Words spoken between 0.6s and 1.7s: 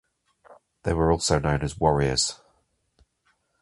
They were also known